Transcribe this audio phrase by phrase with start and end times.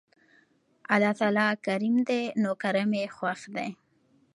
[0.93, 3.69] الله تعالی کريم دی نو کرَم ئي خوښ دی